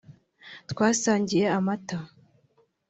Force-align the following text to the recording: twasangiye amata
twasangiye 0.71 1.43
amata 1.57 1.97